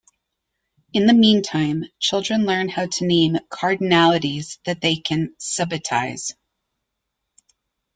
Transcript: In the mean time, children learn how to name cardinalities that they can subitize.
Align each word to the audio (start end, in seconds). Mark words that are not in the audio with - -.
In 0.93 1.05
the 1.05 1.13
mean 1.13 1.43
time, 1.43 1.83
children 1.99 2.47
learn 2.47 2.69
how 2.69 2.87
to 2.87 3.05
name 3.05 3.35
cardinalities 3.49 4.57
that 4.65 4.81
they 4.81 4.95
can 4.95 5.35
subitize. 5.39 6.33